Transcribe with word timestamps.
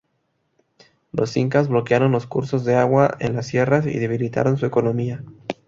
Los 1.11 1.37
incas 1.37 1.67
bloquearon 1.67 2.11
los 2.11 2.25
cursos 2.25 2.65
de 2.65 2.73
agua 2.73 3.17
en 3.19 3.35
las 3.35 3.45
sierras 3.45 3.85
y 3.85 3.99
debilitaron 3.99 4.57
su 4.57 4.65
economía. 4.65 5.23